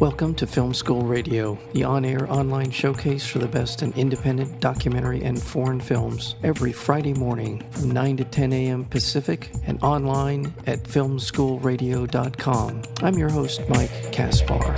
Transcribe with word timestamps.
Welcome 0.00 0.34
to 0.34 0.46
Film 0.46 0.74
School 0.74 1.04
Radio, 1.04 1.58
the 1.72 1.84
on 1.84 2.04
air 2.04 2.30
online 2.30 2.70
showcase 2.70 3.26
for 3.26 3.38
the 3.38 3.48
best 3.48 3.82
in 3.82 3.94
independent 3.94 4.60
documentary 4.60 5.22
and 5.22 5.42
foreign 5.42 5.80
films, 5.80 6.34
every 6.42 6.70
Friday 6.70 7.14
morning 7.14 7.64
from 7.70 7.92
9 7.92 8.18
to 8.18 8.24
10 8.24 8.52
a.m. 8.52 8.84
Pacific 8.84 9.50
and 9.64 9.82
online 9.82 10.52
at 10.66 10.82
filmschoolradio.com. 10.82 12.82
I'm 13.02 13.14
your 13.14 13.30
host, 13.30 13.62
Mike 13.70 14.12
Kaspar. 14.12 14.74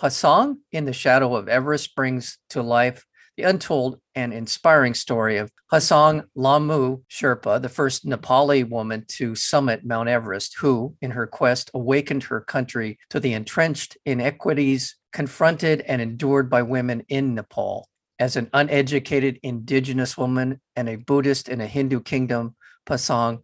Pasang 0.00 0.56
in 0.72 0.84
the 0.84 0.92
Shadow 0.92 1.36
of 1.36 1.48
Everest 1.48 1.94
brings 1.94 2.38
to 2.50 2.60
life 2.60 3.06
the 3.36 3.44
untold 3.44 4.00
and 4.18 4.34
inspiring 4.34 4.94
story 4.94 5.36
of 5.36 5.52
Pasang 5.72 6.24
Lhamu 6.36 7.04
Sherpa, 7.08 7.62
the 7.62 7.68
first 7.68 8.04
Nepali 8.04 8.68
woman 8.68 9.04
to 9.10 9.36
summit 9.36 9.86
Mount 9.86 10.08
Everest, 10.08 10.56
who, 10.58 10.96
in 11.00 11.12
her 11.12 11.28
quest, 11.28 11.70
awakened 11.72 12.24
her 12.24 12.40
country 12.40 12.98
to 13.10 13.20
the 13.20 13.32
entrenched 13.32 13.96
inequities 14.04 14.96
confronted 15.12 15.82
and 15.82 16.02
endured 16.02 16.50
by 16.50 16.62
women 16.62 17.04
in 17.08 17.36
Nepal. 17.36 17.88
As 18.18 18.34
an 18.34 18.50
uneducated 18.52 19.38
indigenous 19.44 20.18
woman 20.18 20.60
and 20.74 20.88
a 20.88 20.96
Buddhist 20.96 21.48
in 21.48 21.60
a 21.60 21.68
Hindu 21.68 22.00
kingdom, 22.00 22.56
Pasang's 22.86 23.40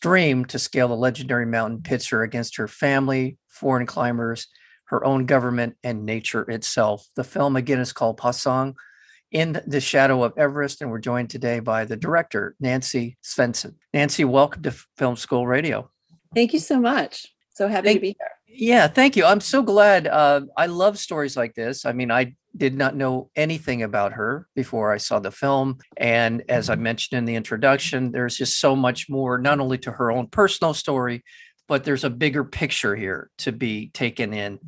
dream 0.00 0.44
to 0.46 0.58
scale 0.58 0.88
the 0.88 0.96
legendary 0.96 1.46
mountain 1.46 1.82
pits 1.82 2.08
her 2.08 2.24
against 2.24 2.56
her 2.56 2.66
family, 2.66 3.38
foreign 3.46 3.86
climbers, 3.86 4.48
her 4.86 5.04
own 5.04 5.26
government, 5.26 5.76
and 5.84 6.04
nature 6.04 6.42
itself. 6.50 7.06
The 7.14 7.22
film 7.22 7.54
again 7.54 7.78
is 7.78 7.92
called 7.92 8.18
Pasang 8.18 8.74
in 9.30 9.60
the 9.66 9.80
shadow 9.80 10.22
of 10.22 10.32
Everest. 10.36 10.82
And 10.82 10.90
we're 10.90 10.98
joined 10.98 11.30
today 11.30 11.60
by 11.60 11.84
the 11.84 11.96
director, 11.96 12.54
Nancy 12.60 13.16
Svendsen. 13.22 13.74
Nancy, 13.92 14.24
welcome 14.24 14.62
to 14.62 14.74
Film 14.96 15.16
School 15.16 15.46
Radio. 15.46 15.90
Thank 16.34 16.52
you 16.52 16.58
so 16.58 16.80
much. 16.80 17.26
So 17.54 17.68
happy 17.68 17.86
thank, 17.86 17.96
to 17.96 18.00
be 18.00 18.16
here. 18.18 18.30
Yeah, 18.46 18.86
thank 18.86 19.16
you. 19.16 19.24
I'm 19.24 19.40
so 19.40 19.62
glad. 19.62 20.06
Uh, 20.06 20.42
I 20.56 20.66
love 20.66 20.98
stories 20.98 21.36
like 21.36 21.54
this. 21.54 21.84
I 21.84 21.92
mean, 21.92 22.10
I 22.10 22.34
did 22.56 22.74
not 22.74 22.96
know 22.96 23.30
anything 23.36 23.82
about 23.82 24.12
her 24.14 24.46
before 24.54 24.92
I 24.92 24.96
saw 24.96 25.18
the 25.18 25.30
film. 25.30 25.78
And 25.96 26.42
as 26.48 26.70
I 26.70 26.74
mentioned 26.76 27.18
in 27.18 27.24
the 27.24 27.34
introduction, 27.34 28.12
there's 28.12 28.36
just 28.36 28.58
so 28.58 28.74
much 28.74 29.08
more, 29.08 29.38
not 29.38 29.60
only 29.60 29.78
to 29.78 29.92
her 29.92 30.10
own 30.10 30.28
personal 30.28 30.72
story, 30.72 31.22
but 31.68 31.84
there's 31.84 32.04
a 32.04 32.10
bigger 32.10 32.44
picture 32.44 32.96
here 32.96 33.30
to 33.38 33.52
be 33.52 33.90
taken 33.90 34.32
in 34.32 34.58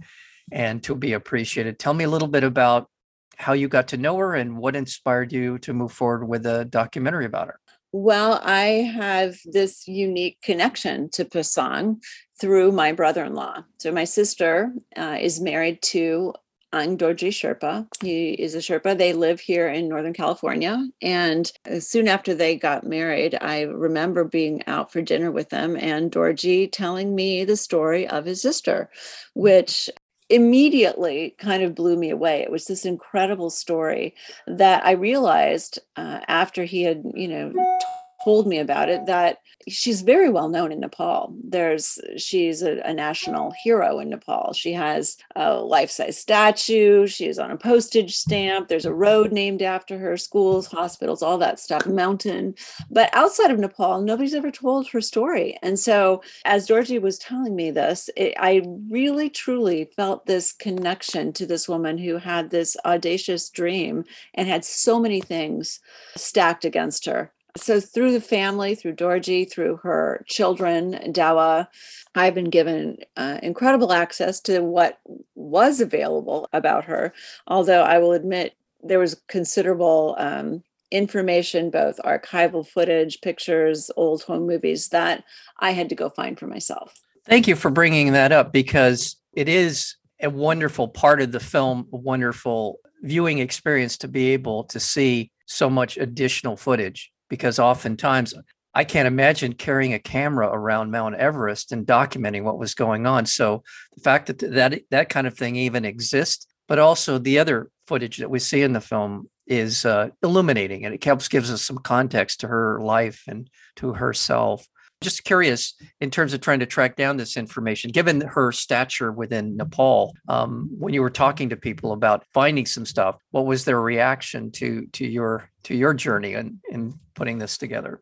and 0.50 0.82
to 0.82 0.94
be 0.94 1.12
appreciated. 1.12 1.78
Tell 1.78 1.94
me 1.94 2.04
a 2.04 2.10
little 2.10 2.28
bit 2.28 2.44
about 2.44 2.90
how 3.38 3.52
you 3.52 3.68
got 3.68 3.88
to 3.88 3.96
know 3.96 4.16
her 4.16 4.34
and 4.34 4.58
what 4.58 4.76
inspired 4.76 5.32
you 5.32 5.58
to 5.58 5.72
move 5.72 5.92
forward 5.92 6.26
with 6.26 6.44
a 6.44 6.64
documentary 6.64 7.24
about 7.24 7.48
her. 7.48 7.60
Well, 7.92 8.40
I 8.42 8.90
have 8.94 9.38
this 9.46 9.88
unique 9.88 10.42
connection 10.42 11.08
to 11.10 11.24
Pasang 11.24 12.02
through 12.38 12.72
my 12.72 12.92
brother 12.92 13.24
in 13.24 13.34
law. 13.34 13.64
So, 13.78 13.90
my 13.92 14.04
sister 14.04 14.72
uh, 14.96 15.16
is 15.18 15.40
married 15.40 15.80
to 15.82 16.34
Ang 16.72 16.98
Dorji 16.98 17.28
Sherpa. 17.28 17.86
He 18.02 18.32
is 18.32 18.54
a 18.54 18.58
Sherpa. 18.58 18.96
They 18.96 19.14
live 19.14 19.40
here 19.40 19.68
in 19.68 19.88
Northern 19.88 20.12
California. 20.12 20.86
And 21.00 21.50
soon 21.78 22.08
after 22.08 22.34
they 22.34 22.56
got 22.56 22.84
married, 22.84 23.38
I 23.40 23.62
remember 23.62 24.24
being 24.24 24.62
out 24.66 24.92
for 24.92 25.00
dinner 25.00 25.30
with 25.30 25.48
them 25.48 25.76
and 25.76 26.12
Dorji 26.12 26.68
telling 26.70 27.14
me 27.14 27.44
the 27.44 27.56
story 27.56 28.06
of 28.06 28.26
his 28.26 28.42
sister, 28.42 28.90
which 29.34 29.88
immediately 30.30 31.34
kind 31.38 31.62
of 31.62 31.74
blew 31.74 31.96
me 31.96 32.10
away. 32.10 32.40
It 32.42 32.50
was 32.50 32.66
this 32.66 32.84
incredible 32.84 33.50
story 33.50 34.14
that 34.46 34.84
I 34.84 34.92
realized 34.92 35.78
uh, 35.96 36.20
after 36.28 36.64
he 36.64 36.82
had, 36.82 37.04
you 37.14 37.28
know, 37.28 37.78
told 38.22 38.46
me 38.46 38.58
about 38.58 38.88
it 38.88 39.06
that 39.06 39.38
she's 39.68 40.02
very 40.02 40.28
well 40.28 40.48
known 40.48 40.72
in 40.72 40.80
Nepal. 40.80 41.34
There's 41.42 41.98
she's 42.16 42.62
a, 42.62 42.80
a 42.84 42.92
national 42.92 43.52
hero 43.62 43.98
in 43.98 44.08
Nepal. 44.08 44.52
She 44.52 44.72
has 44.72 45.16
a 45.36 45.54
life-size 45.54 46.18
statue. 46.18 47.06
She's 47.06 47.38
on 47.38 47.50
a 47.50 47.56
postage 47.56 48.16
stamp. 48.16 48.68
There's 48.68 48.86
a 48.86 48.94
road 48.94 49.32
named 49.32 49.62
after 49.62 49.98
her, 49.98 50.16
schools, 50.16 50.66
hospitals, 50.66 51.22
all 51.22 51.38
that 51.38 51.60
stuff, 51.60 51.86
mountain. 51.86 52.54
But 52.90 53.10
outside 53.14 53.50
of 53.50 53.58
Nepal, 53.58 54.00
nobody's 54.00 54.34
ever 54.34 54.50
told 54.50 54.88
her 54.88 55.00
story. 55.00 55.58
And 55.62 55.78
so, 55.78 56.22
as 56.44 56.68
Dorji 56.68 57.00
was 57.00 57.18
telling 57.18 57.54
me 57.54 57.70
this, 57.70 58.10
it, 58.16 58.34
I 58.38 58.62
really 58.90 59.30
truly 59.30 59.90
felt 59.96 60.26
this 60.26 60.52
connection 60.52 61.32
to 61.34 61.46
this 61.46 61.68
woman 61.68 61.98
who 61.98 62.16
had 62.18 62.50
this 62.50 62.76
audacious 62.84 63.50
dream 63.50 64.04
and 64.34 64.48
had 64.48 64.64
so 64.64 65.00
many 65.00 65.20
things 65.20 65.80
stacked 66.16 66.64
against 66.64 67.06
her 67.06 67.32
so 67.60 67.80
through 67.80 68.12
the 68.12 68.20
family, 68.20 68.74
through 68.74 68.94
Dorji, 68.94 69.50
through 69.50 69.76
her 69.78 70.24
children, 70.26 70.98
Dawa, 71.12 71.68
I've 72.14 72.34
been 72.34 72.50
given 72.50 72.98
uh, 73.16 73.38
incredible 73.42 73.92
access 73.92 74.40
to 74.42 74.60
what 74.60 74.98
was 75.34 75.80
available 75.80 76.48
about 76.52 76.84
her. 76.84 77.12
Although 77.46 77.82
I 77.82 77.98
will 77.98 78.12
admit 78.12 78.54
there 78.82 78.98
was 78.98 79.20
considerable 79.28 80.16
um, 80.18 80.62
information, 80.90 81.70
both 81.70 81.98
archival 82.04 82.66
footage, 82.66 83.20
pictures, 83.20 83.90
old 83.96 84.22
home 84.22 84.46
movies 84.46 84.88
that 84.88 85.24
I 85.58 85.72
had 85.72 85.88
to 85.90 85.94
go 85.94 86.08
find 86.10 86.38
for 86.38 86.46
myself. 86.46 86.94
Thank 87.26 87.46
you 87.46 87.56
for 87.56 87.70
bringing 87.70 88.12
that 88.12 88.32
up 88.32 88.52
because 88.52 89.16
it 89.34 89.48
is 89.48 89.96
a 90.20 90.30
wonderful 90.30 90.88
part 90.88 91.20
of 91.20 91.32
the 91.32 91.40
film, 91.40 91.86
a 91.92 91.96
wonderful 91.96 92.78
viewing 93.02 93.38
experience 93.38 93.96
to 93.98 94.08
be 94.08 94.28
able 94.32 94.64
to 94.64 94.80
see 94.80 95.30
so 95.46 95.70
much 95.70 95.96
additional 95.96 96.56
footage 96.56 97.12
because 97.28 97.58
oftentimes 97.58 98.34
I 98.74 98.84
can't 98.84 99.08
imagine 99.08 99.54
carrying 99.54 99.94
a 99.94 99.98
camera 99.98 100.48
around 100.48 100.90
Mount 100.90 101.16
Everest 101.16 101.72
and 101.72 101.86
documenting 101.86 102.44
what 102.44 102.58
was 102.58 102.74
going 102.74 103.06
on. 103.06 103.26
So 103.26 103.62
the 103.94 104.02
fact 104.02 104.26
that 104.26 104.38
that 104.38 104.80
that 104.90 105.08
kind 105.08 105.26
of 105.26 105.36
thing 105.36 105.56
even 105.56 105.84
exists, 105.84 106.46
but 106.68 106.78
also 106.78 107.18
the 107.18 107.38
other 107.38 107.70
footage 107.86 108.18
that 108.18 108.30
we 108.30 108.38
see 108.38 108.62
in 108.62 108.74
the 108.74 108.80
film 108.80 109.28
is 109.46 109.86
uh, 109.86 110.10
illuminating 110.22 110.84
and 110.84 110.94
it 110.94 111.02
helps 111.02 111.26
gives 111.28 111.50
us 111.50 111.62
some 111.62 111.78
context 111.78 112.40
to 112.40 112.48
her 112.48 112.80
life 112.80 113.24
and 113.26 113.48
to 113.76 113.94
herself. 113.94 114.66
Just 115.00 115.24
curious 115.24 115.74
in 116.00 116.10
terms 116.10 116.34
of 116.34 116.40
trying 116.40 116.58
to 116.58 116.66
track 116.66 116.96
down 116.96 117.16
this 117.16 117.36
information, 117.36 117.90
given 117.90 118.20
her 118.20 118.50
stature 118.50 119.12
within 119.12 119.56
Nepal, 119.56 120.14
um, 120.28 120.68
when 120.76 120.92
you 120.92 121.02
were 121.02 121.10
talking 121.10 121.48
to 121.50 121.56
people 121.56 121.92
about 121.92 122.24
finding 122.34 122.66
some 122.66 122.84
stuff, 122.84 123.16
what 123.30 123.46
was 123.46 123.64
their 123.64 123.80
reaction 123.80 124.50
to 124.52 124.86
to 124.92 125.06
your 125.06 125.50
to 125.64 125.76
your 125.76 125.94
journey 125.94 126.34
and 126.34 126.58
in 126.70 126.98
putting 127.14 127.38
this 127.38 127.58
together? 127.58 128.00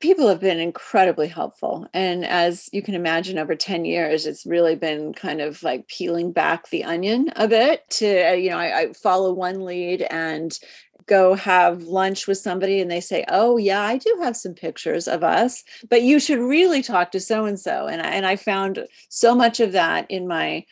people 0.00 0.28
have 0.28 0.40
been 0.40 0.58
incredibly 0.58 1.28
helpful 1.28 1.86
and 1.94 2.24
as 2.24 2.68
you 2.72 2.82
can 2.82 2.94
imagine 2.94 3.38
over 3.38 3.54
10 3.54 3.84
years 3.84 4.26
it's 4.26 4.44
really 4.46 4.76
been 4.76 5.12
kind 5.12 5.40
of 5.40 5.62
like 5.62 5.86
peeling 5.88 6.32
back 6.32 6.68
the 6.68 6.84
onion 6.84 7.30
a 7.36 7.48
bit 7.48 7.82
to 7.88 8.30
uh, 8.30 8.32
you 8.32 8.50
know 8.50 8.58
I, 8.58 8.78
I, 8.78 8.92
follow 8.92 9.32
one 9.32 9.64
lead 9.64 10.02
and 10.02 10.56
go 11.06 11.34
have 11.34 11.84
lunch 11.84 12.26
with 12.26 12.38
somebody 12.38 12.80
and 12.80 12.90
they 12.90 13.00
say, 13.00 13.24
"Oh 13.28 13.56
yeah, 13.56 13.82
I 13.82 13.98
do 13.98 14.18
have 14.22 14.36
some 14.36 14.54
pictures 14.54 15.08
of 15.08 15.22
us, 15.24 15.64
but 15.88 16.02
you 16.02 16.20
should 16.20 16.38
really 16.38 16.82
talk 16.82 17.12
to 17.12 17.20
so 17.20 17.44
and 17.44 17.58
so." 17.58 17.86
And 17.86 18.02
and 18.02 18.26
I 18.26 18.36
found 18.36 18.86
so 19.08 19.34
much 19.34 19.60
of 19.60 19.72
that 19.72 20.10
in 20.10 20.26
my 20.28 20.64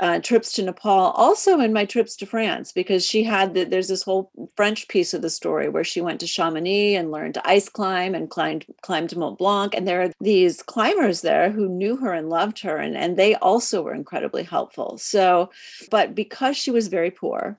uh, 0.00 0.18
trips 0.18 0.52
to 0.52 0.62
Nepal, 0.62 1.10
also 1.10 1.60
in 1.60 1.72
my 1.72 1.84
trips 1.84 2.16
to 2.16 2.26
France, 2.26 2.72
because 2.72 3.04
she 3.04 3.22
had 3.22 3.52
the, 3.52 3.64
there's 3.64 3.88
this 3.88 4.02
whole 4.02 4.30
French 4.56 4.88
piece 4.88 5.12
of 5.12 5.20
the 5.20 5.28
story 5.28 5.68
where 5.68 5.84
she 5.84 6.00
went 6.00 6.20
to 6.20 6.26
Chamonix 6.26 6.94
and 6.94 7.10
learned 7.10 7.34
to 7.34 7.46
ice 7.46 7.68
climb 7.68 8.14
and 8.14 8.30
climbed 8.30 8.64
climbed 8.80 9.14
Mont 9.16 9.38
Blanc, 9.38 9.74
and 9.74 9.86
there 9.86 10.02
are 10.02 10.12
these 10.20 10.62
climbers 10.62 11.20
there 11.20 11.50
who 11.50 11.68
knew 11.68 11.96
her 11.96 12.12
and 12.12 12.30
loved 12.30 12.60
her, 12.60 12.76
and 12.76 12.96
and 12.96 13.16
they 13.16 13.34
also 13.36 13.82
were 13.82 13.94
incredibly 13.94 14.42
helpful. 14.42 14.96
So, 14.98 15.50
but 15.90 16.14
because 16.14 16.56
she 16.56 16.70
was 16.70 16.88
very 16.88 17.10
poor 17.10 17.58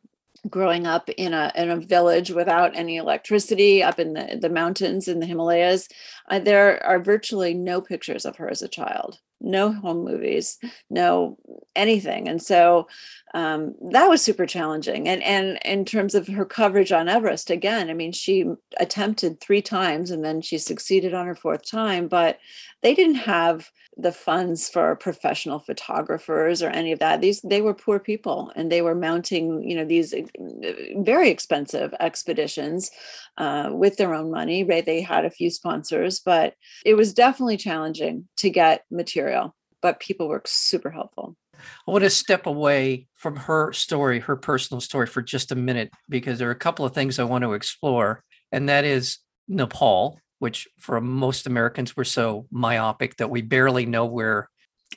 growing 0.49 0.87
up 0.87 1.09
in 1.09 1.33
a 1.33 1.51
in 1.55 1.69
a 1.69 1.77
village 1.77 2.31
without 2.31 2.75
any 2.75 2.97
electricity 2.97 3.83
up 3.83 3.99
in 3.99 4.13
the, 4.13 4.37
the 4.41 4.49
mountains 4.49 5.07
in 5.07 5.19
the 5.19 5.25
Himalayas, 5.25 5.87
uh, 6.29 6.39
there 6.39 6.83
are 6.85 6.99
virtually 6.99 7.53
no 7.53 7.81
pictures 7.81 8.25
of 8.25 8.37
her 8.37 8.49
as 8.49 8.61
a 8.61 8.67
child, 8.67 9.19
no 9.41 9.71
home 9.71 10.03
movies, 10.03 10.57
no 10.89 11.37
anything. 11.75 12.27
And 12.27 12.41
so 12.41 12.87
um, 13.33 13.75
that 13.91 14.07
was 14.07 14.21
super 14.21 14.45
challenging. 14.45 15.07
And 15.07 15.23
and 15.23 15.59
in 15.65 15.85
terms 15.85 16.15
of 16.15 16.27
her 16.27 16.45
coverage 16.45 16.91
on 16.91 17.09
Everest, 17.09 17.49
again, 17.49 17.89
I 17.89 17.93
mean, 17.93 18.11
she 18.11 18.45
attempted 18.79 19.39
three 19.39 19.61
times 19.61 20.11
and 20.11 20.23
then 20.23 20.41
she 20.41 20.57
succeeded 20.57 21.13
on 21.13 21.27
her 21.27 21.35
fourth 21.35 21.69
time, 21.69 22.07
but 22.07 22.39
they 22.81 22.93
didn't 22.95 23.15
have 23.15 23.69
the 23.97 24.11
funds 24.11 24.69
for 24.69 24.95
professional 24.95 25.59
photographers 25.59 26.63
or 26.63 26.69
any 26.69 26.91
of 26.91 26.99
that 26.99 27.19
these 27.19 27.41
they 27.41 27.61
were 27.61 27.73
poor 27.73 27.99
people 27.99 28.51
and 28.55 28.71
they 28.71 28.81
were 28.81 28.95
mounting 28.95 29.61
you 29.67 29.75
know 29.75 29.83
these 29.83 30.13
eh, 30.13 30.23
very 30.97 31.29
expensive 31.29 31.93
expeditions 31.99 32.89
uh, 33.37 33.69
with 33.71 33.97
their 33.97 34.13
own 34.13 34.31
money 34.31 34.63
right 34.63 34.85
they 34.85 35.01
had 35.01 35.25
a 35.25 35.29
few 35.29 35.49
sponsors 35.49 36.19
but 36.19 36.55
it 36.85 36.93
was 36.93 37.13
definitely 37.13 37.57
challenging 37.57 38.27
to 38.37 38.49
get 38.49 38.85
material 38.91 39.30
but 39.81 39.99
people 39.99 40.27
were 40.27 40.41
super 40.45 40.91
helpful 40.91 41.35
I 41.87 41.91
want 41.91 42.03
to 42.03 42.09
step 42.09 42.45
away 42.45 43.07
from 43.13 43.35
her 43.35 43.73
story, 43.73 44.19
her 44.19 44.35
personal 44.35 44.81
story, 44.81 45.07
for 45.07 45.21
just 45.21 45.51
a 45.51 45.55
minute, 45.55 45.91
because 46.09 46.39
there 46.39 46.47
are 46.47 46.53
a 46.53 46.55
couple 46.55 46.85
of 46.85 46.93
things 46.93 47.19
I 47.19 47.23
want 47.23 47.43
to 47.43 47.53
explore. 47.53 48.23
And 48.51 48.69
that 48.69 48.85
is 48.85 49.19
Nepal, 49.47 50.19
which 50.39 50.67
for 50.79 50.99
most 50.99 51.47
Americans, 51.47 51.95
we're 51.95 52.03
so 52.03 52.47
myopic 52.51 53.17
that 53.17 53.29
we 53.29 53.41
barely 53.41 53.85
know 53.85 54.05
where 54.05 54.49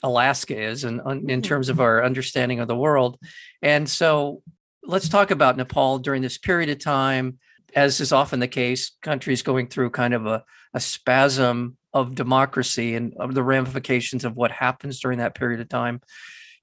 Alaska 0.02 0.58
is 0.58 0.84
and 0.84 1.00
in 1.00 1.26
Mm-hmm. 1.26 1.40
terms 1.42 1.68
of 1.68 1.80
our 1.80 2.04
understanding 2.04 2.60
of 2.60 2.68
the 2.68 2.76
world. 2.76 3.18
And 3.62 3.88
so 3.88 4.42
let's 4.82 5.08
talk 5.08 5.30
about 5.30 5.56
Nepal 5.56 5.98
during 5.98 6.22
this 6.22 6.38
period 6.38 6.70
of 6.70 6.78
time. 6.78 7.38
As 7.74 8.00
is 8.00 8.12
often 8.12 8.40
the 8.40 8.48
case, 8.48 8.92
countries 9.02 9.42
going 9.42 9.66
through 9.66 9.90
kind 9.90 10.14
of 10.14 10.26
a, 10.26 10.44
a 10.72 10.80
spasm 10.80 11.76
of 11.94 12.14
democracy 12.14 12.96
and 12.96 13.14
of 13.18 13.34
the 13.34 13.42
ramifications 13.42 14.24
of 14.24 14.36
what 14.36 14.50
happens 14.50 15.00
during 15.00 15.18
that 15.18 15.34
period 15.34 15.60
of 15.60 15.68
time. 15.68 16.00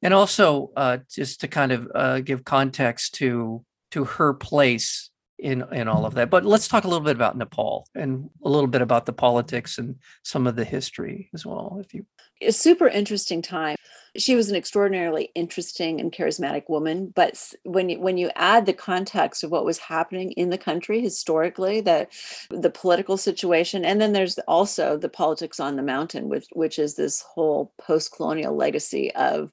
And 0.03 0.13
also, 0.13 0.71
uh, 0.75 0.97
just 1.09 1.41
to 1.41 1.47
kind 1.47 1.71
of 1.71 1.87
uh, 1.95 2.19
give 2.19 2.43
context 2.43 3.15
to 3.15 3.63
to 3.91 4.03
her 4.03 4.33
place 4.33 5.09
in 5.39 5.63
in 5.71 5.87
all 5.87 6.05
of 6.05 6.15
that. 6.15 6.29
But 6.29 6.45
let's 6.45 6.67
talk 6.67 6.83
a 6.83 6.87
little 6.87 7.05
bit 7.05 7.15
about 7.15 7.37
Nepal 7.37 7.87
and 7.95 8.29
a 8.43 8.49
little 8.49 8.67
bit 8.67 8.81
about 8.81 9.05
the 9.05 9.13
politics 9.13 9.77
and 9.77 9.95
some 10.23 10.47
of 10.47 10.55
the 10.55 10.65
history 10.65 11.29
as 11.33 11.45
well, 11.45 11.79
if 11.83 11.93
you 11.93 12.05
a 12.41 12.51
super 12.51 12.87
interesting 12.87 13.41
time. 13.41 13.77
She 14.17 14.35
was 14.35 14.49
an 14.49 14.57
extraordinarily 14.57 15.31
interesting 15.35 16.01
and 16.01 16.11
charismatic 16.11 16.67
woman, 16.67 17.13
but 17.15 17.53
when 17.63 17.89
you 17.89 17.99
when 17.99 18.17
you 18.17 18.29
add 18.35 18.65
the 18.65 18.73
context 18.73 19.43
of 19.43 19.51
what 19.51 19.63
was 19.63 19.77
happening 19.77 20.31
in 20.33 20.49
the 20.49 20.57
country 20.57 20.99
historically, 20.99 21.79
that 21.81 22.11
the 22.49 22.69
political 22.69 23.15
situation, 23.15 23.85
and 23.85 24.01
then 24.01 24.11
there's 24.11 24.37
also 24.39 24.97
the 24.97 25.07
politics 25.07 25.59
on 25.59 25.77
the 25.77 25.81
mountain, 25.81 26.27
which 26.27 26.47
which 26.51 26.77
is 26.77 26.95
this 26.95 27.21
whole 27.21 27.71
post-colonial 27.77 28.55
legacy 28.55 29.13
of 29.15 29.51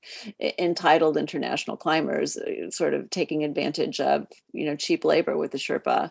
entitled 0.59 1.17
international 1.17 1.77
climbers, 1.77 2.37
uh, 2.37 2.71
sort 2.71 2.95
of 2.95 3.11
taking 3.11 3.45
advantage 3.45 4.01
of 4.01 4.27
you 4.53 4.67
know 4.67 4.75
cheap 4.75 5.05
labor 5.05 5.37
with 5.37 5.53
the 5.53 5.59
Sherpa 5.59 6.11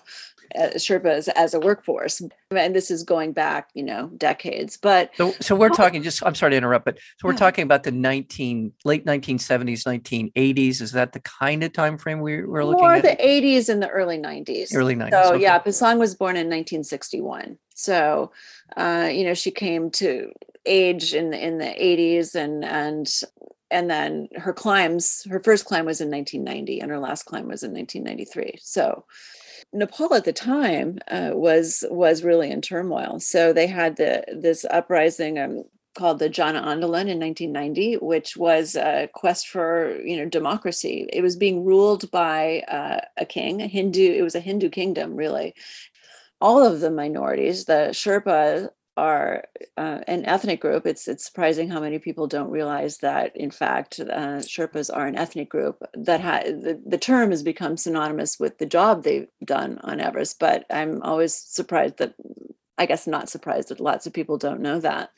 Sherpas 0.55 1.27
as 1.35 1.53
a 1.53 1.59
workforce, 1.59 2.21
and 2.51 2.75
this 2.75 2.89
is 2.91 3.03
going 3.03 3.33
back 3.33 3.69
you 3.73 3.83
know 3.83 4.07
decades, 4.17 4.77
but 4.77 5.11
So, 5.17 5.31
so 5.41 5.55
we're 5.55 5.67
Well- 5.69 5.75
talking 5.77 6.03
just, 6.03 6.23
I'm 6.25 6.35
sorry 6.35 6.51
to 6.51 6.57
interrupt, 6.57 6.85
but 6.85 6.97
so 7.19 7.27
we're 7.27 7.33
Yeah. 7.33 7.37
talking 7.37 7.63
about 7.63 7.83
the 7.83 7.91
19, 7.91 8.71
late 8.85 9.05
1970s, 9.05 9.85
1980s. 9.85 10.81
Is 10.81 10.91
that 10.93 11.13
the 11.13 11.19
kind 11.21 11.63
of 11.63 11.73
time 11.73 11.97
frame 11.97 12.21
we 12.21 12.41
were 12.43 12.63
looking 12.65 12.81
more 12.83 12.93
at? 12.95 13.03
the 13.03 13.17
80s 13.19 13.69
and 13.69 13.81
the 13.81 13.89
early 13.89 14.17
90s 14.17 14.73
Early 14.75 14.95
90s. 14.95 15.11
so 15.23 15.33
okay. 15.33 15.41
yeah 15.41 15.59
pasang 15.59 15.97
was 15.99 16.15
born 16.15 16.35
in 16.35 16.47
1961 16.49 17.57
so 17.75 18.31
uh 18.75 19.09
you 19.11 19.23
know 19.23 19.33
she 19.33 19.51
came 19.51 19.89
to 19.91 20.31
age 20.65 21.13
in 21.13 21.29
the 21.31 21.39
in 21.47 21.57
the 21.57 21.65
80s 21.65 22.35
and 22.35 22.63
and 22.65 23.07
and 23.71 23.89
then 23.89 24.27
her 24.35 24.53
climbs 24.53 25.25
her 25.29 25.39
first 25.39 25.65
climb 25.65 25.85
was 25.85 25.99
in 26.01 26.09
1990 26.09 26.79
and 26.81 26.89
her 26.91 26.99
last 26.99 27.23
climb 27.23 27.47
was 27.47 27.63
in 27.63 27.71
1993 27.73 28.59
so 28.61 29.05
nepal 29.73 30.13
at 30.13 30.25
the 30.25 30.33
time 30.33 30.97
uh, 31.09 31.31
was 31.33 31.83
was 31.89 32.23
really 32.23 32.49
in 32.49 32.61
turmoil 32.61 33.19
so 33.19 33.51
they 33.51 33.67
had 33.67 33.97
the 33.97 34.23
this 34.33 34.65
uprising 34.71 35.37
um, 35.37 35.63
called 35.97 36.19
the 36.19 36.29
Jana 36.29 36.61
Andolan 36.61 37.09
in 37.09 37.19
1990, 37.19 37.95
which 37.95 38.37
was 38.37 38.75
a 38.75 39.09
quest 39.13 39.49
for 39.49 39.99
you 40.05 40.15
know 40.15 40.25
democracy. 40.25 41.09
It 41.11 41.21
was 41.21 41.35
being 41.35 41.65
ruled 41.65 42.09
by 42.11 42.59
uh, 42.67 43.01
a 43.17 43.25
king, 43.25 43.61
a 43.61 43.67
Hindu. 43.67 44.13
It 44.13 44.21
was 44.21 44.35
a 44.35 44.39
Hindu 44.39 44.69
kingdom, 44.69 45.15
really. 45.15 45.55
All 46.39 46.63
of 46.63 46.79
the 46.79 46.91
minorities, 46.91 47.65
the 47.65 47.89
Sherpa, 47.91 48.69
are 48.97 49.43
uh, 49.77 49.99
an 50.07 50.25
ethnic 50.25 50.59
group. 50.59 50.85
It's 50.85 51.07
it's 51.07 51.25
surprising 51.25 51.69
how 51.69 51.79
many 51.79 51.99
people 51.99 52.27
don't 52.27 52.49
realize 52.49 52.97
that. 52.97 53.35
In 53.35 53.51
fact, 53.51 53.99
uh, 53.99 54.41
Sherpas 54.41 54.89
are 54.93 55.07
an 55.07 55.15
ethnic 55.15 55.49
group 55.49 55.81
that 55.93 56.19
ha- 56.19 56.43
the 56.43 56.81
the 56.85 56.97
term 56.97 57.29
has 57.29 57.43
become 57.43 57.77
synonymous 57.77 58.39
with 58.39 58.57
the 58.57 58.65
job 58.65 59.03
they've 59.03 59.29
done 59.45 59.79
on 59.83 60.01
Everest. 60.01 60.39
But 60.39 60.65
I'm 60.69 61.01
always 61.03 61.33
surprised 61.33 61.97
that 61.97 62.15
I 62.77 62.85
guess 62.85 63.07
not 63.07 63.29
surprised 63.29 63.69
that 63.69 63.79
lots 63.79 64.07
of 64.07 64.13
people 64.13 64.37
don't 64.37 64.61
know 64.61 64.79
that. 64.79 65.11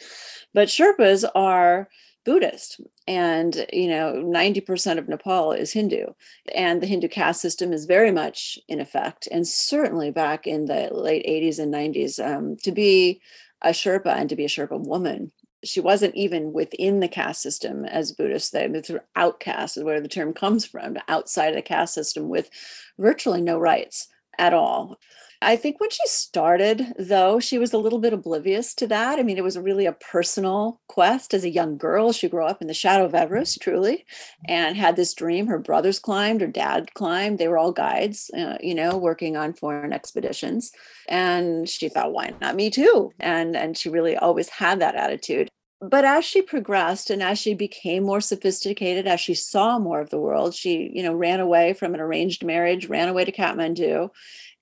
But 0.53 0.67
Sherpas 0.67 1.25
are 1.33 1.89
Buddhist, 2.25 2.81
and 3.07 3.65
you 3.71 3.87
know, 3.87 4.13
90% 4.15 4.97
of 4.97 5.07
Nepal 5.07 5.51
is 5.51 5.73
Hindu, 5.73 6.07
and 6.53 6.81
the 6.81 6.87
Hindu 6.87 7.07
caste 7.07 7.41
system 7.41 7.73
is 7.73 7.85
very 7.85 8.11
much 8.11 8.59
in 8.67 8.79
effect. 8.79 9.27
And 9.31 9.47
certainly 9.47 10.11
back 10.11 10.45
in 10.45 10.65
the 10.65 10.89
late 10.91 11.25
80s 11.25 11.59
and 11.59 11.73
90s, 11.73 12.23
um, 12.23 12.57
to 12.57 12.71
be 12.71 13.21
a 13.61 13.69
Sherpa 13.69 14.15
and 14.15 14.29
to 14.29 14.35
be 14.35 14.45
a 14.45 14.49
Sherpa 14.49 14.79
woman, 14.79 15.31
she 15.63 15.79
wasn't 15.81 16.15
even 16.15 16.53
within 16.53 16.99
the 16.99 17.07
caste 17.07 17.41
system 17.41 17.85
as 17.85 18.13
Buddhists. 18.13 18.51
They 18.51 18.65
it's 18.65 18.87
sort 18.87 19.01
of 19.01 19.07
outcast 19.15 19.77
is 19.77 19.83
where 19.83 19.99
the 19.99 20.07
term 20.07 20.33
comes 20.33 20.65
from, 20.65 20.97
outside 21.07 21.49
of 21.49 21.55
the 21.55 21.61
caste 21.61 21.93
system 21.93 22.29
with 22.29 22.49
virtually 22.97 23.41
no 23.41 23.59
rights 23.59 24.07
at 24.37 24.53
all. 24.53 24.99
I 25.41 25.55
think 25.55 25.79
when 25.79 25.89
she 25.89 26.05
started, 26.05 26.93
though, 26.99 27.39
she 27.39 27.57
was 27.57 27.71
a 27.71 27.77
little 27.77 27.99
bit 27.99 28.11
oblivious 28.11 28.73
to 28.75 28.87
that. 28.87 29.19
I 29.19 29.23
mean, 29.23 29.37
it 29.37 29.43
was 29.43 29.57
really 29.57 29.85
a 29.85 29.93
personal 29.93 30.81
quest 30.89 31.33
as 31.33 31.45
a 31.45 31.49
young 31.49 31.77
girl. 31.77 32.11
She 32.11 32.27
grew 32.27 32.43
up 32.43 32.61
in 32.61 32.67
the 32.67 32.73
shadow 32.73 33.05
of 33.05 33.15
Everest, 33.15 33.61
truly, 33.61 34.05
and 34.49 34.75
had 34.75 34.97
this 34.97 35.13
dream. 35.13 35.47
Her 35.47 35.57
brothers 35.57 35.97
climbed, 35.97 36.41
her 36.41 36.47
dad 36.47 36.93
climbed. 36.93 37.37
They 37.37 37.47
were 37.47 37.57
all 37.57 37.71
guides, 37.71 38.29
uh, 38.37 38.57
you 38.59 38.75
know, 38.75 38.97
working 38.97 39.37
on 39.37 39.53
foreign 39.53 39.93
expeditions. 39.93 40.73
And 41.07 41.69
she 41.69 41.87
thought, 41.87 42.11
why 42.11 42.33
not 42.41 42.55
me 42.55 42.69
too? 42.69 43.11
And 43.19 43.55
and 43.55 43.77
she 43.77 43.87
really 43.87 44.17
always 44.17 44.49
had 44.49 44.81
that 44.81 44.95
attitude 44.95 45.49
but 45.81 46.03
as 46.03 46.25
she 46.25 46.41
progressed 46.41 47.09
and 47.09 47.23
as 47.23 47.39
she 47.39 47.53
became 47.53 48.03
more 48.03 48.19
sophisticated 48.19 49.07
as 49.07 49.21
she 49.21 49.33
saw 49.33 49.79
more 49.79 50.01
of 50.01 50.09
the 50.09 50.19
world 50.19 50.53
she 50.53 50.91
you 50.93 51.01
know 51.01 51.13
ran 51.13 51.39
away 51.39 51.73
from 51.73 51.93
an 51.93 52.01
arranged 52.01 52.43
marriage 52.43 52.87
ran 52.87 53.07
away 53.07 53.23
to 53.23 53.31
kathmandu 53.31 54.09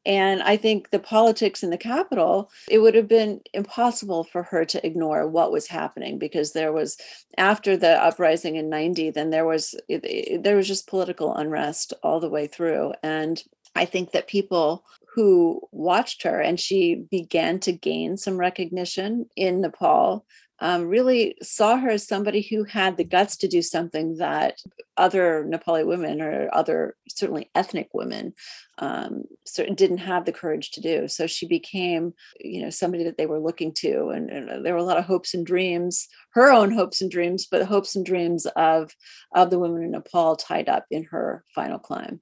and 0.07 0.41
i 0.43 0.57
think 0.57 0.89
the 0.89 0.99
politics 0.99 1.61
in 1.61 1.69
the 1.69 1.77
capital 1.77 2.49
it 2.71 2.79
would 2.79 2.95
have 2.95 3.07
been 3.07 3.41
impossible 3.53 4.23
for 4.23 4.41
her 4.41 4.65
to 4.65 4.83
ignore 4.87 5.27
what 5.27 5.51
was 5.51 5.67
happening 5.67 6.17
because 6.17 6.53
there 6.53 6.71
was 6.71 6.97
after 7.37 7.77
the 7.77 8.01
uprising 8.03 8.55
in 8.55 8.69
90 8.69 9.11
then 9.11 9.29
there 9.29 9.45
was 9.45 9.75
it, 9.87 10.03
it, 10.05 10.43
there 10.43 10.55
was 10.55 10.67
just 10.67 10.87
political 10.87 11.35
unrest 11.35 11.93
all 12.01 12.19
the 12.19 12.29
way 12.29 12.47
through. 12.47 12.93
And 13.03 13.43
i 13.75 13.85
think 13.85 14.11
that 14.13 14.27
people 14.27 14.85
who 15.13 15.61
watched 15.71 16.23
her 16.23 16.39
and 16.39 16.59
she 16.59 16.95
began 17.11 17.59
to 17.59 17.71
gain 17.71 18.17
some 18.17 18.37
recognition 18.37 19.27
in 19.35 19.61
nepal 19.61 20.25
um, 20.59 20.87
really 20.87 21.35
saw 21.41 21.77
her 21.77 21.89
as 21.89 22.07
somebody 22.07 22.41
who 22.41 22.63
had 22.63 22.97
the 22.97 23.03
guts 23.03 23.37
to 23.37 23.47
do 23.47 23.61
something 23.61 24.17
that 24.17 24.57
other 24.95 25.45
Nepali 25.47 25.85
women 25.85 26.21
or 26.21 26.49
other 26.51 26.95
certainly 27.07 27.51
ethnic 27.53 27.89
women 27.93 28.33
um, 28.79 29.23
didn't 29.55 29.99
have 29.99 30.25
the 30.25 30.31
courage 30.31 30.71
to 30.71 30.81
do. 30.81 31.07
So 31.07 31.27
she 31.27 31.47
became, 31.47 32.13
you 32.39 32.61
know, 32.61 32.69
somebody 32.69 33.03
that 33.03 33.17
they 33.17 33.27
were 33.27 33.39
looking 33.39 33.73
to, 33.75 34.09
and, 34.09 34.29
and 34.29 34.65
there 34.65 34.73
were 34.73 34.79
a 34.79 34.83
lot 34.83 34.97
of 34.97 35.05
hopes 35.05 35.33
and 35.33 35.45
dreams, 35.45 36.07
her 36.31 36.51
own 36.51 36.71
hopes 36.71 37.01
and 37.01 37.11
dreams, 37.11 37.47
but 37.49 37.63
hopes 37.63 37.95
and 37.95 38.05
dreams 38.05 38.47
of 38.55 38.91
of 39.35 39.49
the 39.49 39.59
women 39.59 39.83
in 39.83 39.91
Nepal 39.91 40.35
tied 40.35 40.69
up 40.69 40.85
in 40.89 41.03
her 41.05 41.43
final 41.53 41.79
climb. 41.79 42.21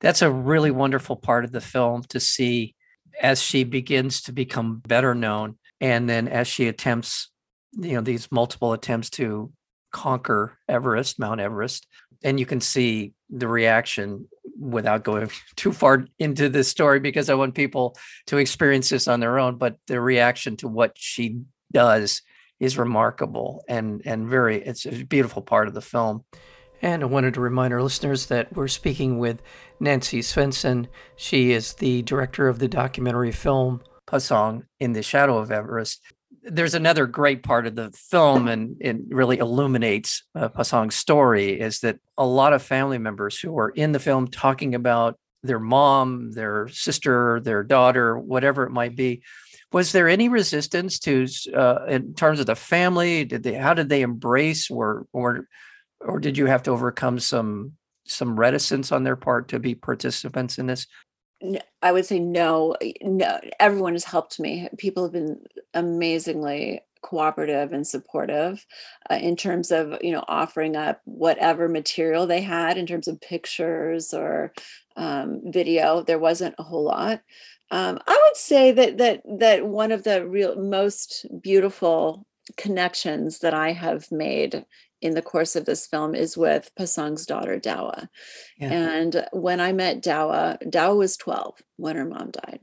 That's 0.00 0.22
a 0.22 0.30
really 0.30 0.70
wonderful 0.70 1.16
part 1.16 1.44
of 1.44 1.52
the 1.52 1.60
film 1.60 2.02
to 2.10 2.20
see 2.20 2.74
as 3.20 3.42
she 3.42 3.64
begins 3.64 4.22
to 4.22 4.32
become 4.32 4.80
better 4.86 5.14
known, 5.14 5.58
and 5.80 6.08
then 6.08 6.28
as 6.28 6.46
she 6.46 6.68
attempts 6.68 7.30
you 7.72 7.94
know 7.94 8.00
these 8.00 8.30
multiple 8.30 8.72
attempts 8.72 9.10
to 9.10 9.52
conquer 9.92 10.58
Everest, 10.68 11.18
Mount 11.18 11.40
Everest, 11.40 11.86
and 12.22 12.38
you 12.38 12.46
can 12.46 12.60
see 12.60 13.12
the 13.30 13.48
reaction 13.48 14.28
without 14.58 15.04
going 15.04 15.30
too 15.56 15.72
far 15.72 16.06
into 16.18 16.48
this 16.48 16.68
story 16.68 17.00
because 17.00 17.30
I 17.30 17.34
want 17.34 17.54
people 17.54 17.96
to 18.26 18.38
experience 18.38 18.88
this 18.88 19.08
on 19.08 19.20
their 19.20 19.38
own. 19.38 19.56
But 19.56 19.76
the 19.86 20.00
reaction 20.00 20.56
to 20.58 20.68
what 20.68 20.92
she 20.96 21.40
does 21.72 22.22
is 22.60 22.76
remarkable 22.78 23.62
and 23.68 24.02
and 24.04 24.28
very 24.28 24.56
it's 24.60 24.84
a 24.84 25.04
beautiful 25.04 25.42
part 25.42 25.68
of 25.68 25.74
the 25.74 25.80
film. 25.80 26.24
And 26.80 27.02
I 27.02 27.06
wanted 27.06 27.34
to 27.34 27.40
remind 27.40 27.74
our 27.74 27.82
listeners 27.82 28.26
that 28.26 28.54
we're 28.54 28.68
speaking 28.68 29.18
with 29.18 29.42
Nancy 29.80 30.20
Svendsen. 30.20 30.86
She 31.16 31.50
is 31.50 31.74
the 31.74 32.02
director 32.02 32.46
of 32.48 32.60
the 32.60 32.68
documentary 32.68 33.32
film 33.32 33.82
Pasang 34.06 34.64
in 34.78 34.92
the 34.92 35.02
Shadow 35.02 35.38
of 35.38 35.50
Everest 35.50 36.02
there's 36.50 36.74
another 36.74 37.06
great 37.06 37.42
part 37.42 37.66
of 37.66 37.74
the 37.74 37.90
film 37.92 38.48
and 38.48 38.76
it 38.80 38.96
really 39.08 39.38
illuminates 39.38 40.24
uh, 40.34 40.48
Pasang's 40.48 40.94
story 40.94 41.60
is 41.60 41.80
that 41.80 41.98
a 42.16 42.26
lot 42.26 42.52
of 42.52 42.62
family 42.62 42.98
members 42.98 43.38
who 43.38 43.58
are 43.58 43.70
in 43.70 43.92
the 43.92 43.98
film 43.98 44.28
talking 44.28 44.74
about 44.74 45.18
their 45.42 45.60
mom, 45.60 46.32
their 46.32 46.68
sister, 46.68 47.40
their 47.40 47.62
daughter, 47.62 48.18
whatever 48.18 48.64
it 48.64 48.70
might 48.70 48.96
be. 48.96 49.22
Was 49.72 49.92
there 49.92 50.08
any 50.08 50.28
resistance 50.28 50.98
to, 51.00 51.26
uh, 51.54 51.84
in 51.88 52.14
terms 52.14 52.40
of 52.40 52.46
the 52.46 52.56
family? 52.56 53.24
Did 53.24 53.42
they, 53.42 53.54
how 53.54 53.74
did 53.74 53.88
they 53.88 54.02
embrace, 54.02 54.70
or, 54.70 55.06
or, 55.12 55.46
or 56.00 56.18
did 56.18 56.38
you 56.38 56.46
have 56.46 56.62
to 56.64 56.70
overcome 56.70 57.18
some, 57.18 57.72
some 58.06 58.38
reticence 58.38 58.90
on 58.90 59.04
their 59.04 59.16
part 59.16 59.48
to 59.48 59.58
be 59.58 59.74
participants 59.74 60.58
in 60.58 60.66
this? 60.66 60.86
I 61.82 61.92
would 61.92 62.06
say 62.06 62.18
no, 62.18 62.74
no. 63.02 63.38
Everyone 63.60 63.92
has 63.92 64.04
helped 64.04 64.40
me. 64.40 64.68
People 64.76 65.04
have 65.04 65.12
been 65.12 65.40
amazingly 65.72 66.80
cooperative 67.02 67.72
and 67.72 67.86
supportive 67.86 68.66
uh, 69.10 69.14
in 69.14 69.36
terms 69.36 69.70
of 69.70 69.96
you 70.02 70.12
know 70.12 70.24
offering 70.28 70.76
up 70.76 71.00
whatever 71.04 71.68
material 71.68 72.26
they 72.26 72.40
had 72.40 72.76
in 72.76 72.86
terms 72.86 73.08
of 73.08 73.20
pictures 73.20 74.12
or 74.12 74.52
um, 74.96 75.40
video 75.44 76.02
there 76.02 76.18
wasn't 76.18 76.54
a 76.58 76.62
whole 76.62 76.84
lot 76.84 77.20
um, 77.70 77.98
i 78.06 78.20
would 78.24 78.36
say 78.36 78.72
that 78.72 78.98
that 78.98 79.22
that 79.38 79.66
one 79.66 79.92
of 79.92 80.02
the 80.04 80.26
real 80.26 80.56
most 80.56 81.24
beautiful 81.40 82.26
connections 82.56 83.38
that 83.40 83.54
i 83.54 83.72
have 83.72 84.10
made 84.10 84.64
in 85.00 85.14
the 85.14 85.22
course 85.22 85.56
of 85.56 85.64
this 85.64 85.86
film 85.86 86.14
is 86.14 86.36
with 86.36 86.70
Pasang's 86.78 87.26
daughter 87.26 87.58
Dawa. 87.58 88.08
Yeah. 88.58 88.72
And 88.72 89.26
when 89.32 89.60
I 89.60 89.72
met 89.72 90.02
Dawa, 90.02 90.58
Dawa 90.68 90.96
was 90.96 91.16
12 91.16 91.60
when 91.76 91.96
her 91.96 92.04
mom 92.04 92.30
died. 92.30 92.60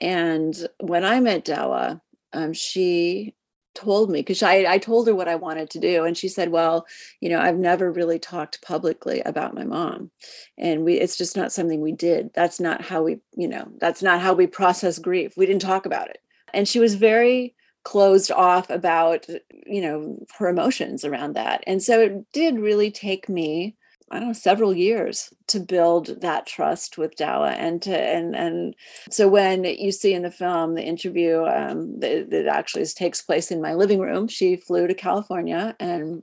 And 0.00 0.54
when 0.80 1.04
I 1.04 1.20
met 1.20 1.44
Dawa, 1.44 2.00
um, 2.32 2.52
she 2.52 3.34
told 3.74 4.08
me 4.08 4.20
because 4.20 4.42
I, 4.42 4.64
I 4.68 4.78
told 4.78 5.06
her 5.08 5.14
what 5.14 5.28
I 5.28 5.34
wanted 5.34 5.70
to 5.70 5.80
do. 5.80 6.04
And 6.04 6.16
she 6.16 6.28
said, 6.28 6.50
Well, 6.50 6.86
you 7.20 7.28
know, 7.28 7.40
I've 7.40 7.58
never 7.58 7.90
really 7.90 8.18
talked 8.18 8.62
publicly 8.62 9.20
about 9.22 9.54
my 9.54 9.64
mom. 9.64 10.10
And 10.56 10.84
we 10.84 10.94
it's 10.94 11.16
just 11.16 11.36
not 11.36 11.52
something 11.52 11.80
we 11.80 11.92
did. 11.92 12.30
That's 12.34 12.60
not 12.60 12.82
how 12.82 13.02
we, 13.02 13.18
you 13.36 13.48
know, 13.48 13.68
that's 13.78 14.02
not 14.02 14.20
how 14.20 14.32
we 14.32 14.46
process 14.46 14.98
grief. 14.98 15.36
We 15.36 15.46
didn't 15.46 15.62
talk 15.62 15.86
about 15.86 16.08
it. 16.08 16.18
And 16.52 16.68
she 16.68 16.78
was 16.78 16.94
very 16.94 17.54
closed 17.84 18.30
off 18.30 18.68
about 18.70 19.26
you 19.66 19.80
know 19.80 20.18
her 20.38 20.48
emotions 20.48 21.04
around 21.04 21.34
that 21.34 21.62
and 21.66 21.82
so 21.82 22.00
it 22.00 22.32
did 22.32 22.58
really 22.58 22.90
take 22.90 23.28
me 23.28 23.76
I 24.10 24.18
don't 24.20 24.28
know 24.28 24.34
several 24.34 24.74
years 24.74 25.32
to 25.48 25.60
build 25.60 26.20
that 26.20 26.46
trust 26.46 26.98
with 26.98 27.16
Dawa 27.16 27.52
and 27.52 27.80
to 27.82 27.98
and 27.98 28.36
and 28.36 28.76
so 29.10 29.28
when 29.28 29.64
you 29.64 29.92
see 29.92 30.12
in 30.12 30.22
the 30.22 30.30
film 30.30 30.74
the 30.74 30.84
interview 30.84 31.44
um, 31.44 31.98
that, 32.00 32.30
that 32.30 32.46
actually 32.46 32.84
takes 32.86 33.22
place 33.22 33.50
in 33.50 33.62
my 33.62 33.74
living 33.74 34.00
room, 34.00 34.28
she 34.28 34.56
flew 34.56 34.86
to 34.86 34.94
California 34.94 35.74
and 35.80 36.22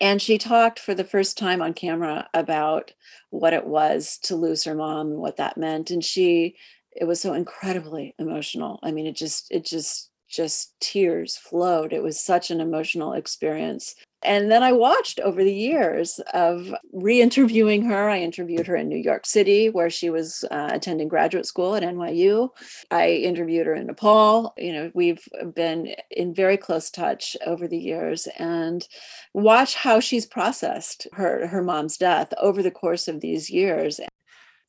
and 0.00 0.22
she 0.22 0.38
talked 0.38 0.78
for 0.78 0.94
the 0.94 1.04
first 1.04 1.36
time 1.36 1.60
on 1.60 1.74
camera 1.74 2.28
about 2.32 2.92
what 3.30 3.52
it 3.52 3.66
was 3.66 4.18
to 4.22 4.36
lose 4.36 4.64
her 4.64 4.74
mom 4.74 5.08
and 5.08 5.18
what 5.18 5.36
that 5.36 5.58
meant 5.58 5.90
and 5.90 6.04
she 6.04 6.56
it 6.92 7.04
was 7.04 7.20
so 7.20 7.34
incredibly 7.34 8.14
emotional. 8.18 8.80
I 8.82 8.90
mean 8.90 9.06
it 9.06 9.16
just 9.16 9.46
it 9.50 9.64
just 9.64 10.07
just 10.28 10.74
tears 10.80 11.36
flowed. 11.36 11.92
It 11.92 12.02
was 12.02 12.20
such 12.20 12.50
an 12.50 12.60
emotional 12.60 13.14
experience. 13.14 13.94
And 14.22 14.50
then 14.50 14.64
I 14.64 14.72
watched 14.72 15.20
over 15.20 15.44
the 15.44 15.54
years 15.54 16.20
of 16.34 16.74
re 16.92 17.22
interviewing 17.22 17.84
her. 17.84 18.08
I 18.10 18.18
interviewed 18.18 18.66
her 18.66 18.74
in 18.74 18.88
New 18.88 18.98
York 18.98 19.24
City, 19.24 19.70
where 19.70 19.90
she 19.90 20.10
was 20.10 20.44
uh, 20.50 20.70
attending 20.72 21.06
graduate 21.06 21.46
school 21.46 21.76
at 21.76 21.84
NYU. 21.84 22.48
I 22.90 23.10
interviewed 23.10 23.66
her 23.66 23.74
in 23.74 23.86
Nepal. 23.86 24.54
You 24.58 24.72
know, 24.72 24.90
we've 24.92 25.22
been 25.54 25.94
in 26.10 26.34
very 26.34 26.56
close 26.56 26.90
touch 26.90 27.36
over 27.46 27.68
the 27.68 27.78
years 27.78 28.26
and 28.38 28.86
watch 29.34 29.76
how 29.76 30.00
she's 30.00 30.26
processed 30.26 31.06
her, 31.12 31.46
her 31.46 31.62
mom's 31.62 31.96
death 31.96 32.32
over 32.40 32.60
the 32.60 32.72
course 32.72 33.06
of 33.06 33.20
these 33.20 33.48
years. 33.48 34.00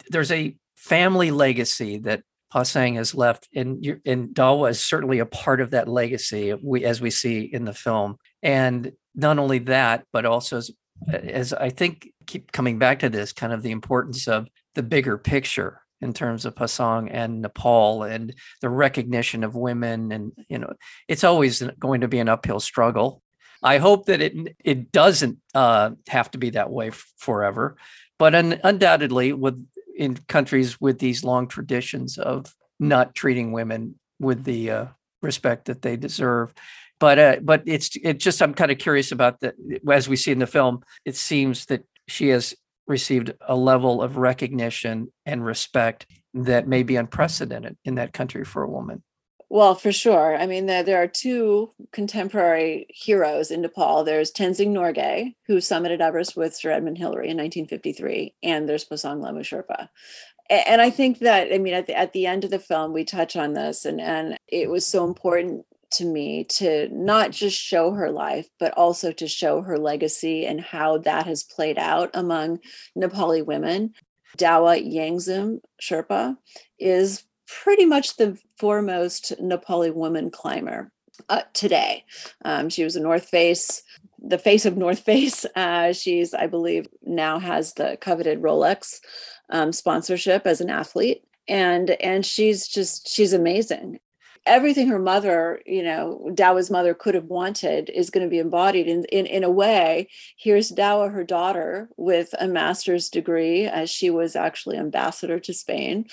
There's 0.09 0.31
a 0.31 0.55
family 0.75 1.31
legacy 1.31 1.97
that 1.99 2.21
Pasang 2.53 2.96
has 2.96 3.13
left, 3.13 3.48
and 3.56 3.84
you 3.84 4.01
and 4.06 4.29
Dawa 4.29 4.72
is 4.72 4.84
certainly 4.84 5.20
a 5.20 5.25
part 5.25 5.62
of 5.62 5.72
that 5.72 5.88
legacy. 5.88 6.53
We 6.53 6.86
as 6.86 7.00
we 7.00 7.12
see 7.12 7.41
in 7.41 7.65
the 7.65 7.74
film, 7.74 8.18
and 8.41 8.91
not 9.15 9.39
only 9.39 9.60
that, 9.60 10.06
but 10.12 10.25
also 10.25 10.58
as 10.58 10.72
as 11.08 11.53
I 11.53 11.70
think 11.70 12.12
keep 12.25 12.51
coming 12.51 12.79
back 12.79 13.00
to 13.00 13.10
this 13.10 13.34
kind 13.34 13.53
of 13.53 13.63
the 13.63 13.72
importance 13.72 14.27
of 14.27 14.48
the 14.75 14.84
bigger 14.84 15.18
picture 15.18 15.82
in 16.01 16.13
terms 16.13 16.46
of 16.46 16.56
Pasang 16.56 17.10
and 17.12 17.41
Nepal 17.41 18.03
and 18.03 18.34
the 18.62 18.70
recognition 18.70 19.44
of 19.44 19.56
women, 19.56 20.12
and 20.12 20.32
you 20.50 20.58
know, 20.58 20.74
it's 21.08 21.24
always 21.24 21.62
going 21.79 22.01
to 22.01 22.08
be 22.08 22.20
an 22.20 22.29
uphill 22.29 22.60
struggle. 22.60 23.22
I 23.62 23.77
hope 23.77 24.06
that 24.06 24.22
it 24.22 24.56
it 24.63 24.91
doesn't 24.91 25.38
uh, 25.53 25.91
have 26.08 26.32
to 26.32 26.38
be 26.38 26.51
that 26.51 26.72
way 26.72 26.89
f- 26.89 27.06
forever, 27.18 27.77
but 28.18 28.34
un- 28.34 28.60
undoubtedly, 28.63 29.34
with 29.34 29.65
in 30.00 30.15
countries 30.29 30.79
with 30.79 30.98
these 30.98 31.25
long 31.25 31.46
traditions 31.46 32.18
of 32.18 32.56
not 32.79 33.13
treating 33.13 33.51
women 33.51 34.00
with 34.20 34.46
the 34.46 34.72
uh, 34.72 34.86
respect 35.22 35.65
that 35.65 35.82
they 35.82 35.98
deserve. 35.98 36.53
But 37.00 37.20
uh, 37.20 37.36
but 37.41 37.63
it's 37.65 37.96
it 38.01 38.18
just 38.18 38.41
I'm 38.41 38.53
kind 38.53 38.72
of 38.72 38.77
curious 38.77 39.12
about 39.12 39.41
that. 39.41 39.56
As 39.89 40.10
we 40.10 40.15
see 40.15 40.32
in 40.32 40.39
the 40.39 40.48
film, 40.48 40.82
it 41.06 41.15
seems 41.15 41.65
that 41.65 41.84
she 42.08 42.29
has 42.29 42.56
received 42.88 43.34
a 43.48 43.56
level 43.56 44.01
of 44.01 44.18
recognition 44.18 45.12
and 45.25 45.46
respect 45.46 46.08
that 46.34 46.68
may 46.68 46.84
be 46.84 46.96
unprecedented 46.96 47.77
in 47.86 47.96
that 47.96 48.13
country 48.13 48.44
for 48.44 48.63
a 48.63 48.70
woman. 48.70 49.03
Well, 49.50 49.75
for 49.75 49.91
sure. 49.91 50.36
I 50.36 50.46
mean, 50.46 50.65
there, 50.65 50.84
there 50.84 51.01
are 51.01 51.08
two 51.08 51.72
contemporary 51.91 52.88
heroes 52.89 53.51
in 53.51 53.62
Nepal. 53.62 54.03
There's 54.03 54.31
Tenzing 54.31 54.69
Norgay, 54.69 55.36
who 55.48 55.58
summited 55.58 56.00
Everest 56.00 56.38
with 56.38 56.55
Sir 56.55 56.72
Edmund 56.72 56.98
Hillary 56.98 57.29
in 57.29 57.38
1953, 57.38 58.36
and 58.43 58.67
there's 58.67 58.86
Pasang 58.86 59.22
Lhamu 59.22 59.41
Sherpa. 59.41 59.89
And 60.50 60.81
I 60.81 60.89
think 60.89 61.19
that, 61.19 61.53
I 61.53 61.60
mean, 61.60 61.74
at 61.75 61.88
the, 61.88 61.96
at 61.96 62.13
the 62.13 62.25
end 62.25 62.43
of 62.43 62.50
the 62.50 62.60
film, 62.60 62.91
we 62.91 63.03
touch 63.03 63.36
on 63.36 63.53
this, 63.53 63.86
and, 63.86 64.01
and 64.01 64.38
it 64.48 64.69
was 64.69 64.86
so 64.86 65.05
important 65.05 65.65
to 65.91 66.05
me 66.05 66.43
to 66.43 66.88
not 66.91 67.31
just 67.31 67.60
show 67.60 67.91
her 67.91 68.12
life, 68.12 68.48
but 68.60 68.74
also 68.77 69.12
to 69.12 69.27
show 69.27 69.62
her 69.62 69.77
legacy 69.77 70.46
and 70.46 70.62
how 70.62 71.00
that 71.00 71.25
has 71.25 71.43
played 71.43 71.77
out 71.77 72.10
among 72.13 72.60
Nepali 72.98 73.46
women. 73.46 73.93
Dawa 74.38 74.79
Yangzum 74.79 75.60
Sherpa 75.81 76.38
is 76.77 77.24
pretty 77.48 77.86
much 77.86 78.17
the 78.17 78.38
foremost 78.58 79.34
Nepali 79.41 79.93
woman 79.93 80.29
climber 80.29 80.91
uh, 81.29 81.43
today. 81.53 82.05
Um, 82.45 82.69
she 82.69 82.83
was 82.83 82.95
a 82.95 83.01
North 83.01 83.25
Face, 83.25 83.83
the 84.17 84.38
face 84.38 84.65
of 84.65 84.77
North 84.77 84.99
Face. 85.05 85.45
Uh, 85.55 85.93
she's, 85.93 86.33
I 86.33 86.47
believe, 86.47 86.88
now 87.03 87.39
has 87.39 87.73
the 87.73 87.97
coveted 87.99 88.41
Rolex 88.41 88.99
um, 89.49 89.71
sponsorship 89.73 90.45
as 90.45 90.61
an 90.61 90.69
athlete. 90.69 91.23
And 91.47 91.89
and 91.89 92.23
she's 92.23 92.67
just 92.67 93.07
she's 93.09 93.33
amazing 93.33 93.99
everything 94.50 94.88
her 94.88 95.00
mother, 95.00 95.62
you 95.65 95.84
know, 95.84 96.29
Dawa's 96.34 96.70
mother 96.72 96.94
could 96.94 97.15
have 97.15 97.25
wanted 97.25 97.89
is 97.89 98.10
going 98.10 98.25
to 98.25 98.29
be 98.29 98.39
embodied 98.39 98.88
in, 98.88 99.06
in, 99.06 99.25
in 99.25 99.44
a 99.44 99.50
way. 99.50 100.10
Here's 100.38 100.72
Dawa, 100.72 101.12
her 101.12 101.24
daughter, 101.24 101.89
with 101.98 102.34
a 102.39 102.48
master's 102.48 103.10
degree, 103.10 103.65
as 103.65 103.89
she 103.89 104.10
was 104.10 104.36
actually 104.36 104.77
ambassador 104.77 105.39
to 105.39 105.53
Spain. 105.53 106.08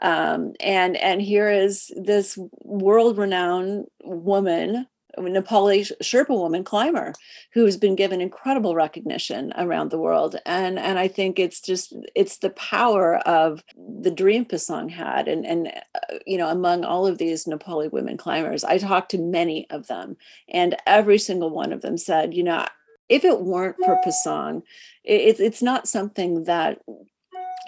Um, 0.00 0.52
and, 0.60 0.96
and 0.96 1.20
here 1.20 1.50
is 1.50 1.90
this 1.96 2.38
world 2.62 3.18
renowned 3.18 3.86
woman 4.04 4.86
Nepali 5.18 5.90
Sherpa 6.02 6.30
woman 6.30 6.64
climber 6.64 7.12
who's 7.52 7.76
been 7.76 7.96
given 7.96 8.20
incredible 8.20 8.74
recognition 8.74 9.52
around 9.56 9.90
the 9.90 9.98
world. 9.98 10.36
And, 10.46 10.78
and 10.78 10.98
I 10.98 11.08
think 11.08 11.38
it's 11.38 11.60
just, 11.60 11.94
it's 12.14 12.38
the 12.38 12.50
power 12.50 13.16
of 13.18 13.62
the 13.76 14.10
dream 14.10 14.44
Pasang 14.44 14.90
had. 14.90 15.28
And, 15.28 15.44
and 15.46 15.68
uh, 15.68 16.18
you 16.26 16.38
know, 16.38 16.48
among 16.48 16.84
all 16.84 17.06
of 17.06 17.18
these 17.18 17.44
Nepali 17.44 17.92
women 17.92 18.16
climbers, 18.16 18.64
I 18.64 18.78
talked 18.78 19.10
to 19.12 19.18
many 19.18 19.68
of 19.70 19.86
them 19.86 20.16
and 20.48 20.76
every 20.86 21.18
single 21.18 21.50
one 21.50 21.72
of 21.72 21.82
them 21.82 21.96
said, 21.96 22.34
you 22.34 22.42
know, 22.42 22.66
if 23.08 23.24
it 23.24 23.40
weren't 23.40 23.76
for 23.84 24.00
Pasang, 24.06 24.62
it, 25.02 25.40
it's 25.40 25.62
not 25.62 25.88
something 25.88 26.44
that 26.44 26.80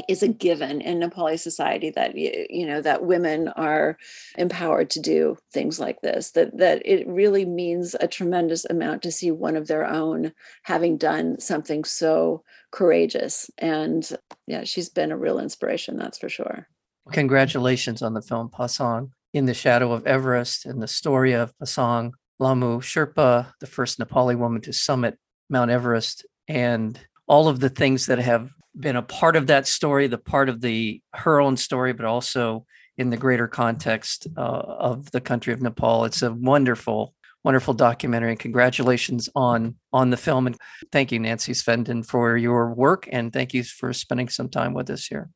is 0.09 0.23
a 0.23 0.29
given 0.29 0.81
in 0.81 1.01
Nepali 1.01 1.39
society 1.39 1.91
that 1.91 2.17
you 2.17 2.67
know 2.67 2.81
that 2.81 3.05
women 3.05 3.49
are 3.49 3.99
empowered 4.39 4.91
to 4.91 5.01
do 5.01 5.37
things 5.53 5.79
like 5.79 6.01
this 6.01 6.31
that 6.33 6.57
that 6.59 6.83
it 6.85 7.07
really 7.07 7.45
means 7.45 7.95
a 8.01 8.09
tremendous 8.09 8.65
amount 8.65 9.03
to 9.03 9.13
see 9.13 9.31
one 9.31 9.57
of 9.57 9.67
their 9.67 9.87
own 9.87 10.33
having 10.63 10.97
done 10.97 11.39
something 11.41 11.85
so 11.85 12.43
courageous. 12.71 13.51
And 13.59 14.09
yeah 14.47 14.65
she's 14.65 14.89
been 14.89 15.13
a 15.13 15.19
real 15.19 15.39
inspiration 15.39 15.97
that's 15.97 16.19
for 16.19 16.29
sure. 16.29 16.69
Congratulations 17.11 18.03
on 18.03 18.15
the 18.15 18.23
film 18.23 18.49
Pasang 18.49 19.11
in 19.35 19.47
the 19.47 19.55
shadow 19.55 19.93
of 19.93 20.07
Everest 20.07 20.67
and 20.67 20.83
the 20.83 20.89
story 20.89 21.33
of 21.33 21.53
Pasang 21.59 22.13
Lhamu 22.41 22.81
Sherpa 22.81 23.53
the 23.61 23.67
first 23.67 23.99
Nepali 23.99 24.37
woman 24.37 24.63
to 24.63 24.73
summit 24.73 25.19
Mount 25.51 25.71
Everest 25.71 26.25
and 26.49 26.99
all 27.29 27.49
of 27.49 27.61
the 27.61 27.69
things 27.69 28.07
that 28.07 28.19
have 28.19 28.51
been 28.79 28.97
a 28.97 29.03
part 29.03 29.37
of 29.37 29.47
that 29.49 29.67
story, 29.67 30.07
the 30.07 30.19
part 30.19 30.49
of 30.49 30.61
the 30.61 31.03
her 31.15 31.41
own 31.41 31.57
story, 31.57 31.93
but 31.93 32.07
also 32.07 32.67
in 32.99 33.11
the 33.11 33.17
greater 33.17 33.49
context 33.49 34.27
uh, 34.37 34.41
of 34.41 35.11
the 35.13 35.21
country 35.21 35.53
of 35.53 35.63
Nepal. 35.63 36.05
It's 36.05 36.23
a 36.23 36.33
wonderful, 36.33 37.15
wonderful 37.45 37.75
documentary, 37.75 38.37
congratulations 38.37 39.29
on 39.35 39.77
on 39.93 40.11
the 40.11 40.17
film. 40.17 40.47
And 40.47 40.57
thank 40.91 41.13
you, 41.13 41.19
Nancy 41.19 41.53
Svendsen, 41.53 42.07
for 42.07 42.37
your 42.37 42.73
work, 42.75 43.09
and 43.11 43.33
thank 43.33 43.55
you 43.55 43.65
for 43.65 43.93
spending 43.93 44.29
some 44.29 44.49
time 44.49 44.75
with 44.75 44.91
us 44.91 45.07
here. 45.07 45.31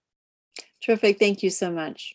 Terrific. 0.83 1.19
Thank 1.19 1.43
you 1.43 1.51
so 1.51 1.71
much. 1.71 2.15